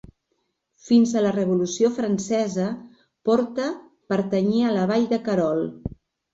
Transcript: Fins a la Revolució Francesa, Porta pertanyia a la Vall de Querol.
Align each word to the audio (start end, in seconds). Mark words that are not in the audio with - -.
Fins 0.87 1.11
a 1.13 1.21
la 1.25 1.33
Revolució 1.35 1.91
Francesa, 1.99 2.67
Porta 3.31 3.69
pertanyia 4.15 4.69
a 4.69 4.75
la 4.81 4.91
Vall 4.95 5.09
de 5.17 5.25
Querol. 5.31 5.67